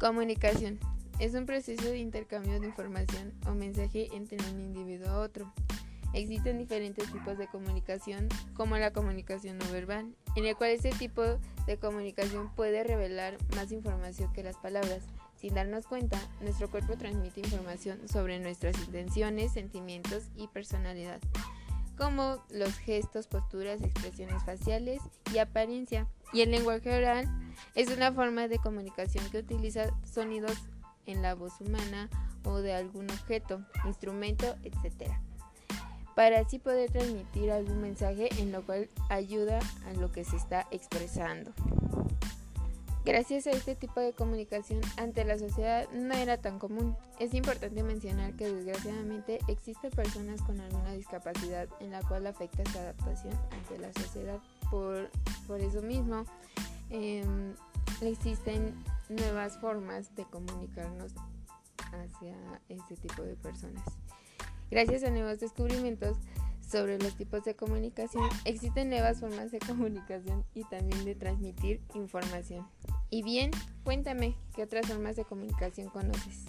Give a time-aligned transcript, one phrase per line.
[0.00, 0.80] Comunicación.
[1.18, 5.52] Es un proceso de intercambio de información o mensaje entre un individuo a otro.
[6.14, 11.22] Existen diferentes tipos de comunicación, como la comunicación no verbal, en el cual este tipo
[11.66, 15.04] de comunicación puede revelar más información que las palabras.
[15.36, 21.20] Sin darnos cuenta, nuestro cuerpo transmite información sobre nuestras intenciones, sentimientos y personalidad,
[21.98, 25.02] como los gestos, posturas, expresiones faciales
[25.34, 26.06] y apariencia.
[26.32, 27.28] Y el lenguaje oral
[27.74, 30.56] es una forma de comunicación que utiliza sonidos
[31.06, 32.08] en la voz humana
[32.44, 35.12] o de algún objeto, instrumento, etc.
[36.14, 40.66] Para así poder transmitir algún mensaje en lo cual ayuda a lo que se está
[40.70, 41.52] expresando.
[43.02, 46.94] Gracias a este tipo de comunicación ante la sociedad no era tan común.
[47.18, 52.78] Es importante mencionar que desgraciadamente existen personas con alguna discapacidad en la cual afecta su
[52.78, 54.38] adaptación ante la sociedad.
[54.70, 55.10] Por,
[55.46, 56.24] por eso mismo,
[56.90, 57.24] eh,
[58.00, 58.74] existen
[59.08, 61.14] nuevas formas de comunicarnos
[61.92, 62.36] hacia
[62.68, 63.84] este tipo de personas.
[64.70, 66.16] Gracias a nuevos descubrimientos
[66.70, 72.64] sobre los tipos de comunicación, existen nuevas formas de comunicación y también de transmitir información.
[73.10, 73.50] Y bien,
[73.82, 76.44] cuéntame, ¿qué otras formas de comunicación conoces?